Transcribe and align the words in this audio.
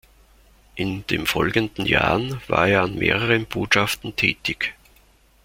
In 0.73 1.05
den 1.11 1.27
folgenden 1.27 1.85
Jahren 1.85 2.41
war 2.47 2.67
er 2.67 2.81
an 2.81 2.97
mehreren 2.97 3.45
Botschaften 3.45 4.15
tätig. 4.15 4.73